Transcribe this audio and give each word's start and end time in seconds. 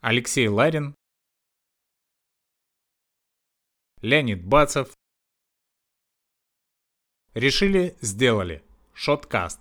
Алексей 0.00 0.46
Ларин, 0.46 0.94
Леонид 4.00 4.44
Бацев. 4.44 4.90
Решили, 7.34 7.96
сделали. 8.00 8.62
Шоткаст. 8.94 9.58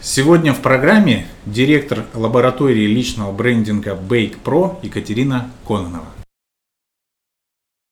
Сегодня 0.00 0.54
в 0.54 0.62
программе 0.62 1.26
директор 1.44 2.06
лаборатории 2.14 2.86
личного 2.86 3.30
брендинга 3.30 3.94
Bake 3.94 4.42
Pro 4.42 4.78
Екатерина 4.82 5.50
Кононова. 5.66 6.06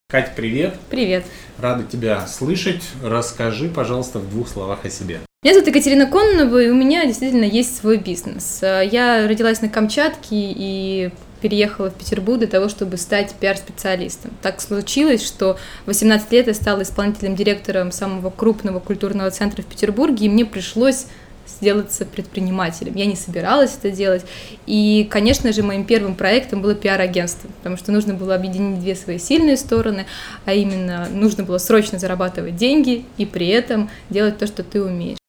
Кать, 0.08 0.34
привет. 0.34 0.80
Привет. 0.88 1.27
Рада 1.58 1.84
тебя 1.84 2.27
слышать. 2.27 2.82
Расскажи, 3.02 3.68
пожалуйста, 3.68 4.18
в 4.18 4.30
двух 4.30 4.48
словах 4.48 4.86
о 4.86 4.90
себе. 4.90 5.20
Меня 5.42 5.54
зовут 5.54 5.68
Екатерина 5.68 6.11
Кононова, 6.11 6.62
и 6.62 6.70
у 6.70 6.74
меня 6.74 7.04
действительно 7.04 7.45
есть 7.45 7.77
свой 7.77 7.98
бизнес. 7.98 8.62
Я 8.62 9.29
родилась 9.29 9.61
на 9.61 9.68
Камчатке 9.68 10.29
и 10.33 11.11
переехала 11.41 11.91
в 11.91 11.95
Петербург 11.95 12.39
для 12.39 12.49
того, 12.49 12.69
чтобы 12.69 12.97
стать 12.97 13.35
пиар-специалистом. 13.35 14.33
Так 14.43 14.61
случилось, 14.61 15.27
что 15.27 15.59
в 15.85 15.89
18 15.89 16.30
лет 16.33 16.47
я 16.47 16.55
стала 16.55 16.83
исполнительным 16.83 17.37
директором 17.37 17.93
самого 17.93 18.30
крупного 18.30 18.80
культурного 18.80 19.30
центра 19.30 19.63
в 19.63 19.66
Петербурге, 19.66 20.27
и 20.27 20.29
мне 20.29 20.45
пришлось 20.45 21.07
сделаться 21.47 22.05
предпринимателем. 22.05 22.95
Я 22.95 23.07
не 23.07 23.16
собиралась 23.16 23.77
это 23.77 23.91
делать. 23.91 24.25
И, 24.66 25.07
конечно 25.11 25.53
же, 25.53 25.63
моим 25.63 25.85
первым 25.85 26.15
проектом 26.15 26.63
было 26.63 26.75
пиар-агентство, 26.75 27.49
потому 27.59 27.77
что 27.77 27.93
нужно 27.93 28.15
было 28.15 28.35
объединить 28.35 28.80
две 28.80 28.95
свои 28.95 29.19
сильные 29.19 29.57
стороны, 29.57 30.07
а 30.45 30.55
именно 30.55 31.09
нужно 31.13 31.45
было 31.45 31.59
срочно 31.59 31.99
зарабатывать 31.99 32.57
деньги 32.57 33.05
и 33.16 33.27
при 33.27 33.49
этом 33.49 33.91
делать 34.09 34.38
то, 34.38 34.47
что 34.47 34.63
ты 34.63 34.83
умеешь. 34.83 35.20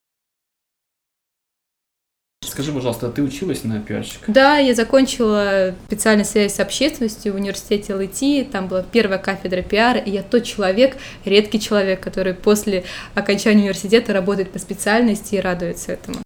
Скажи, 2.51 2.73
пожалуйста, 2.73 3.07
а 3.07 3.09
ты 3.09 3.23
училась 3.23 3.63
на 3.63 3.79
пиарщика? 3.79 4.29
Да, 4.29 4.57
я 4.57 4.75
закончила 4.75 5.73
специальную 5.87 6.25
связь 6.25 6.53
с 6.53 6.59
общественностью 6.59 7.31
в 7.31 7.37
университете 7.37 7.95
ЛИТИ, 7.95 8.49
там 8.51 8.67
была 8.67 8.83
первая 8.83 9.19
кафедра 9.19 9.61
пиара, 9.61 9.99
и 9.99 10.11
я 10.11 10.21
тот 10.21 10.43
человек, 10.43 10.97
редкий 11.23 11.61
человек, 11.61 12.01
который 12.01 12.33
после 12.33 12.83
окончания 13.15 13.61
университета 13.61 14.11
работает 14.11 14.51
по 14.51 14.59
специальности 14.59 15.35
и 15.35 15.39
радуется 15.39 15.93
этому. 15.93 16.17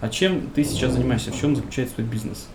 А 0.00 0.08
чем 0.08 0.50
ты 0.50 0.64
сейчас 0.64 0.94
занимаешься? 0.94 1.30
В 1.30 1.40
чем 1.40 1.54
заключается 1.54 1.94
твой 1.94 2.08
бизнес? 2.08 2.48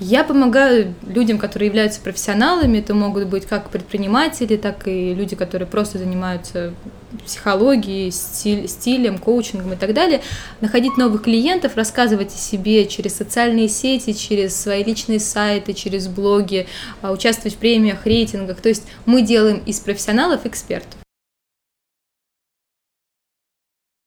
Я 0.00 0.24
помогаю 0.24 0.94
людям, 1.06 1.38
которые 1.38 1.68
являются 1.68 2.00
профессионалами, 2.00 2.78
это 2.78 2.92
могут 2.92 3.28
быть 3.28 3.46
как 3.46 3.70
предприниматели, 3.70 4.56
так 4.56 4.88
и 4.88 5.14
люди, 5.14 5.36
которые 5.36 5.68
просто 5.68 5.98
занимаются 5.98 6.74
психологией, 7.22 8.10
стиль, 8.10 8.68
стилем, 8.68 9.18
коучингом 9.18 9.72
и 9.72 9.76
так 9.76 9.94
далее, 9.94 10.22
находить 10.60 10.96
новых 10.96 11.22
клиентов, 11.22 11.76
рассказывать 11.76 12.34
о 12.34 12.38
себе 12.38 12.86
через 12.86 13.16
социальные 13.16 13.68
сети, 13.68 14.12
через 14.12 14.56
свои 14.56 14.84
личные 14.84 15.20
сайты, 15.20 15.72
через 15.72 16.08
блоги, 16.08 16.66
а, 17.02 17.12
участвовать 17.12 17.54
в 17.54 17.58
премиях, 17.58 18.06
рейтингах. 18.06 18.60
То 18.60 18.68
есть 18.68 18.84
мы 19.06 19.22
делаем 19.22 19.62
из 19.66 19.80
профессионалов 19.80 20.46
экспертов. 20.46 20.99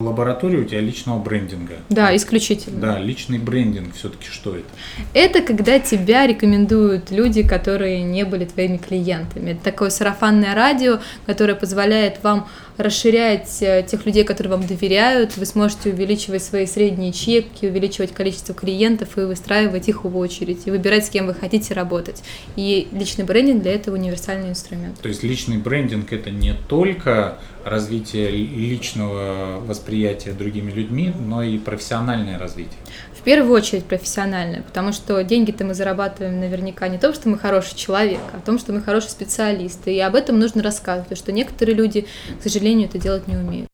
Лаборатория 0.04 0.60
у 0.60 0.64
тебя 0.64 0.82
личного 0.82 1.20
брендинга. 1.20 1.76
Да, 1.90 2.16
исключительно. 2.16 2.80
Да, 2.80 3.00
личный 3.00 3.40
брендинг 3.40 3.96
все-таки 3.96 4.28
что 4.30 4.56
это? 4.56 4.68
Это 5.14 5.42
когда 5.42 5.80
тебя 5.80 6.28
рекомендуют 6.28 7.12
люди, 7.12 7.44
которые 7.44 8.04
не 8.04 8.26
были 8.26 8.46
твоими 8.46 8.78
клиентами. 8.78 9.52
Это 9.52 9.64
такое 9.64 9.90
сарафанное 9.90 10.54
радио, 10.54 11.00
которое 11.26 11.56
позволяет 11.56 12.24
вам 12.24 12.48
расширять 12.78 13.62
э, 13.62 13.86
тех 13.88 14.06
людей, 14.06 14.24
которые 14.24 14.52
вам 14.58 14.66
доверяют. 14.66 15.38
Вы 15.38 15.46
сможете 15.46 15.90
увеличивать 15.90 16.44
свои 16.44 16.66
средние 16.66 17.14
чеки, 17.14 17.68
увеличивать 17.68 18.14
количество 18.14 18.56
клиентов 18.56 19.18
и 19.18 19.22
выстраивать 19.22 19.88
их 19.90 20.04
в 20.04 20.18
очередь, 20.18 20.66
и 20.66 20.72
выбирать, 20.72 21.06
с 21.06 21.10
кем 21.10 21.28
вы 21.28 21.34
хотите 21.34 21.74
работать. 21.74 22.24
И 22.56 22.88
личный 22.92 23.26
брендинг 23.26 23.62
для 23.62 23.74
этого 23.74 23.96
универсальный 23.96 24.50
инструмент. 24.50 25.00
То 25.00 25.08
есть 25.08 25.24
личный 25.24 25.58
брендинг 25.58 26.12
это 26.12 26.32
не 26.32 26.54
только 26.68 27.38
развитие 27.64 28.30
личного 28.30 29.62
восприятия 29.66 29.93
другими 30.38 30.72
людьми, 30.72 31.14
но 31.20 31.44
и 31.44 31.58
профессиональное 31.58 32.38
развитие. 32.38 32.78
В 33.14 33.22
первую 33.24 33.54
очередь 33.54 33.86
профессиональное, 33.86 34.64
потому 34.64 34.92
что 34.92 35.24
деньги-то 35.24 35.64
мы 35.64 35.74
зарабатываем 35.74 36.40
наверняка 36.40 36.88
не 36.88 36.98
то, 36.98 37.14
что 37.14 37.30
мы 37.30 37.38
хороший 37.38 37.76
человек, 37.76 38.20
а 38.34 38.38
о 38.38 38.42
том, 38.42 38.60
что 38.60 38.74
мы 38.74 38.82
хороший 38.82 39.10
специалист. 39.10 39.88
И 39.88 40.00
об 40.00 40.16
этом 40.16 40.40
нужно 40.40 40.62
рассказывать, 40.62 41.06
потому 41.06 41.24
что 41.24 41.32
некоторые 41.32 41.76
люди, 41.76 42.06
к 42.40 42.44
сожалению, 42.44 42.90
это 42.90 43.00
делать 43.00 43.28
не 43.28 43.36
умеют. 43.36 43.68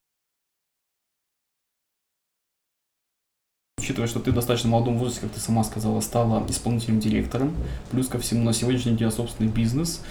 Учитывая, 3.79 4.07
что 4.07 4.19
ты 4.19 4.31
в 4.31 4.35
достаточно 4.35 4.69
молодом 4.69 4.99
возрасте, 4.99 5.21
как 5.21 5.31
ты 5.31 5.39
сама 5.39 5.63
сказала, 5.63 5.99
стала 6.01 6.45
исполнительным 6.47 6.99
директором, 6.99 7.55
плюс 7.89 8.07
ко 8.07 8.19
всему 8.19 8.43
на 8.43 8.53
сегодняшний 8.53 8.91
день 8.91 8.95
у 8.95 8.97
тебя 8.99 9.11
собственный 9.11 9.49
бизнес, 9.49 10.03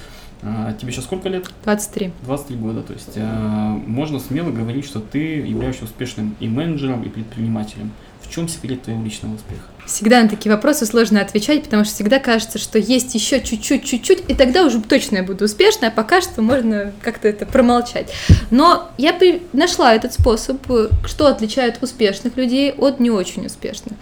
тебе 0.81 0.93
сейчас 0.93 1.05
сколько 1.05 1.29
лет? 1.29 1.51
23. 1.65 2.13
23 2.23 2.57
года, 2.57 2.83
то 2.83 2.93
есть 2.93 3.13
а, 3.17 3.81
можно 3.87 4.21
смело 4.21 4.51
говорить, 4.51 4.85
что 4.85 5.01
ты 5.01 5.19
являешься 5.19 5.85
успешным 5.85 6.37
и 6.41 6.49
менеджером, 6.49 7.03
и 7.03 7.09
предпринимателем. 7.09 7.93
В 8.23 8.31
чем 8.31 8.47
секрет 8.47 8.83
твоего 8.83 9.03
личного 9.03 9.35
успеха? 9.37 9.63
Всегда 9.87 10.23
на 10.23 10.29
такие 10.29 10.55
вопросы 10.55 10.85
сложно 10.85 11.23
отвечать, 11.23 11.65
потому 11.65 11.85
что 11.85 11.95
всегда 11.95 12.19
кажется, 12.19 12.59
что 12.59 12.79
есть 12.79 13.15
еще 13.15 13.41
чуть-чуть, 13.41 13.85
чуть-чуть, 13.85 14.25
и 14.29 14.35
тогда 14.35 14.65
уже 14.65 14.83
точно 14.83 15.17
я 15.17 15.23
буду 15.23 15.47
успешной, 15.47 15.89
а 15.89 15.91
пока 15.91 16.21
что 16.21 16.43
можно 16.43 16.93
как-то 17.01 17.27
это 17.27 17.47
промолчать. 17.47 18.13
Но 18.51 18.91
я 18.99 19.19
нашла 19.55 19.95
этот 19.95 20.13
способ, 20.13 20.61
что 21.07 21.27
отличает 21.27 21.83
успешных 21.83 22.37
людей 22.37 22.73
от 22.73 23.01
не 23.01 23.11
очень 23.11 23.47
успешных. 23.47 23.95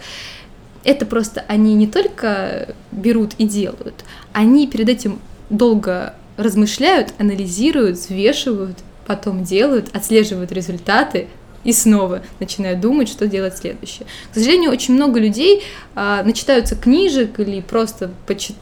Это 0.83 1.05
просто 1.05 1.45
они 1.47 1.73
не 1.73 1.87
только 1.87 2.75
берут 2.91 3.33
и 3.37 3.47
делают, 3.47 4.03
они 4.33 4.67
перед 4.67 4.89
этим 4.89 5.19
долго 5.49 6.13
размышляют, 6.37 7.13
анализируют, 7.17 7.97
взвешивают, 7.97 8.77
потом 9.05 9.43
делают, 9.43 9.95
отслеживают 9.95 10.51
результаты, 10.51 11.27
и 11.63 11.73
снова 11.73 12.21
начинают 12.39 12.79
думать, 12.79 13.09
что 13.09 13.27
делать 13.27 13.57
следующее. 13.57 14.07
К 14.31 14.35
сожалению, 14.35 14.71
очень 14.71 14.93
много 14.93 15.19
людей 15.19 15.63
а, 15.95 16.23
начитаются 16.23 16.77
книжек 16.77 17.39
или 17.41 17.59
просто 17.59 18.11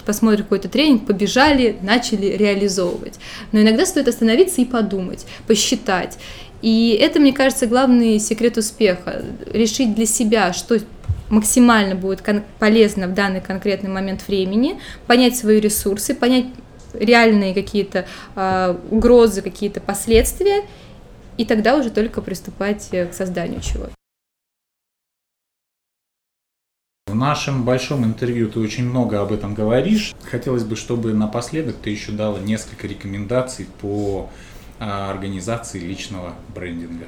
посмотрят 0.06 0.41
какой-то 0.44 0.69
тренинг, 0.69 1.06
побежали, 1.06 1.78
начали 1.84 2.25
реализовывать. 2.25 3.19
Но 3.52 3.62
иногда 3.62 3.85
стоит 3.85 4.08
остановиться 4.08 4.62
и 4.62 4.66
подумать, 4.66 5.28
посчитать. 5.46 6.18
И 6.64 6.97
это, 7.00 7.19
мне 7.19 7.31
кажется, 7.31 7.68
главный 7.68 8.18
секрет 8.18 8.58
успеха. 8.58 9.24
Решить 9.53 9.94
для 9.94 10.08
себя, 10.08 10.52
что 10.52 10.80
максимально 11.30 11.94
будет 11.94 12.24
полезно 12.59 13.08
в 13.08 13.14
данный 13.14 13.41
конкретный 13.41 13.90
момент 13.90 14.28
времени, 14.28 14.80
понять 15.06 15.35
свои 15.35 15.59
ресурсы, 15.59 16.16
понять 16.16 16.46
реальные 17.00 17.53
какие-то 17.53 18.06
э, 18.35 18.78
угрозы, 18.89 19.41
какие-то 19.41 19.81
последствия, 19.81 20.63
и 21.38 21.45
тогда 21.45 21.75
уже 21.75 21.89
только 21.89 22.22
приступать 22.22 22.89
э, 22.91 23.06
к 23.06 23.13
созданию 23.13 23.61
чего-то. 23.61 23.91
В 27.07 27.16
нашем 27.16 27.63
большом 27.63 28.03
интервью 28.03 28.50
ты 28.50 28.59
очень 28.59 28.84
много 28.89 29.22
об 29.22 29.31
этом 29.31 29.53
говоришь. 29.53 30.13
Хотелось 30.23 30.63
бы, 30.63 30.75
чтобы 30.75 31.13
напоследок 31.13 31.78
ты 31.81 31.91
еще 31.91 32.11
дала 32.11 32.39
несколько 32.39 32.88
рекомендаций 32.88 33.67
по 33.79 34.29
а, 34.79 35.11
организации 35.11 35.79
личного 35.79 36.34
брендинга. 36.53 37.05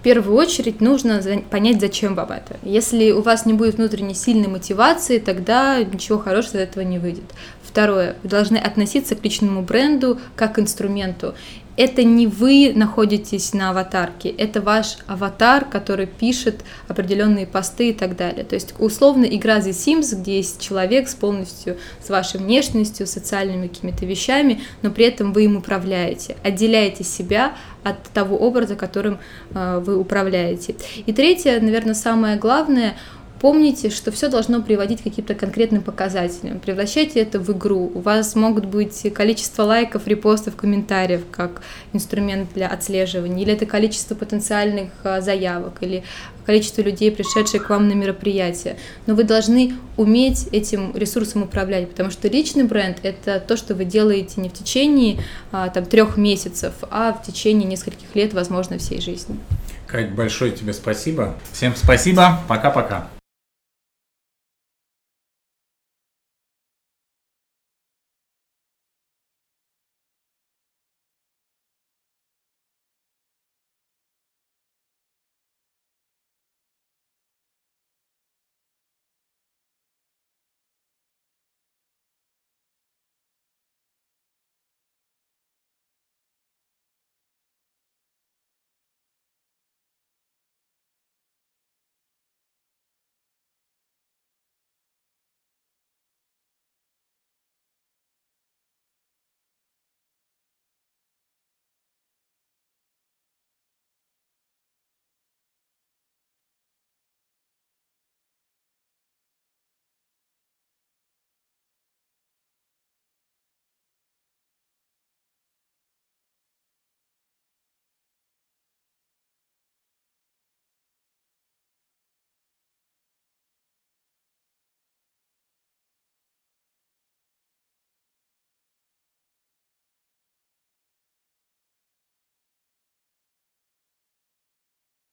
В 0.00 0.02
первую 0.02 0.36
очередь 0.36 0.80
нужно 0.80 1.22
понять, 1.50 1.80
зачем 1.80 2.14
вам 2.14 2.32
это. 2.32 2.58
Если 2.62 3.12
у 3.12 3.22
вас 3.22 3.46
не 3.46 3.52
будет 3.52 3.76
внутренней 3.76 4.14
сильной 4.14 4.48
мотивации, 4.48 5.18
тогда 5.18 5.82
ничего 5.82 6.18
хорошего 6.18 6.56
из 6.56 6.68
этого 6.68 6.82
не 6.84 6.98
выйдет. 6.98 7.24
Второе, 7.70 8.16
вы 8.24 8.28
должны 8.28 8.56
относиться 8.56 9.14
к 9.14 9.22
личному 9.22 9.62
бренду 9.62 10.18
как 10.34 10.54
к 10.54 10.58
инструменту 10.58 11.34
это 11.80 12.02
не 12.02 12.26
вы 12.26 12.72
находитесь 12.74 13.54
на 13.54 13.70
аватарке, 13.70 14.28
это 14.28 14.60
ваш 14.60 14.98
аватар, 15.06 15.64
который 15.64 16.06
пишет 16.06 16.62
определенные 16.88 17.46
посты 17.46 17.88
и 17.88 17.92
так 17.94 18.16
далее. 18.16 18.44
То 18.44 18.54
есть 18.54 18.74
условно 18.78 19.24
игра 19.24 19.60
The 19.60 19.70
Sims, 19.70 20.14
где 20.14 20.36
есть 20.36 20.60
человек 20.60 21.08
с 21.08 21.14
полностью 21.14 21.78
с 22.04 22.10
вашей 22.10 22.38
внешностью, 22.38 23.06
социальными 23.06 23.68
какими-то 23.68 24.04
вещами, 24.04 24.60
но 24.82 24.90
при 24.90 25.06
этом 25.06 25.32
вы 25.32 25.44
им 25.44 25.56
управляете, 25.56 26.36
отделяете 26.42 27.02
себя 27.02 27.54
от 27.82 28.02
того 28.10 28.36
образа, 28.36 28.76
которым 28.76 29.18
э, 29.54 29.82
вы 29.82 29.96
управляете. 29.96 30.74
И 31.06 31.14
третье, 31.14 31.58
наверное, 31.62 31.94
самое 31.94 32.36
главное– 32.36 32.94
Помните, 33.40 33.88
что 33.88 34.12
все 34.12 34.28
должно 34.28 34.60
приводить 34.60 35.00
к 35.00 35.04
каким-то 35.04 35.34
конкретным 35.34 35.80
показателям. 35.80 36.60
Превращайте 36.60 37.20
это 37.20 37.40
в 37.40 37.50
игру. 37.52 37.90
У 37.94 38.00
вас 38.00 38.34
могут 38.36 38.66
быть 38.66 39.10
количество 39.14 39.62
лайков, 39.62 40.06
репостов, 40.06 40.56
комментариев 40.56 41.22
как 41.30 41.62
инструмент 41.94 42.52
для 42.54 42.68
отслеживания, 42.68 43.42
или 43.42 43.54
это 43.54 43.64
количество 43.64 44.14
потенциальных 44.14 44.90
а, 45.04 45.22
заявок, 45.22 45.78
или 45.80 46.04
количество 46.44 46.82
людей, 46.82 47.10
пришедших 47.10 47.66
к 47.66 47.70
вам 47.70 47.88
на 47.88 47.94
мероприятие. 47.94 48.76
Но 49.06 49.14
вы 49.14 49.24
должны 49.24 49.72
уметь 49.96 50.48
этим 50.52 50.94
ресурсом 50.94 51.42
управлять, 51.44 51.88
потому 51.88 52.10
что 52.10 52.28
личный 52.28 52.64
бренд– 52.64 52.98
это 53.02 53.40
то, 53.40 53.56
что 53.56 53.74
вы 53.74 53.86
делаете 53.86 54.42
не 54.42 54.50
в 54.50 54.52
течение 54.52 55.18
а, 55.50 55.70
там, 55.70 55.86
трех 55.86 56.18
месяцев, 56.18 56.74
а 56.90 57.12
в 57.14 57.26
течение 57.26 57.66
нескольких 57.66 58.14
лет, 58.14 58.34
возможно, 58.34 58.76
всей 58.76 59.00
жизни. 59.00 59.38
Кать, 59.86 60.12
большое 60.12 60.52
тебе 60.52 60.74
спасибо. 60.74 61.36
Всем 61.52 61.74
спасибо. 61.74 62.40
Пока-пока. 62.46 63.08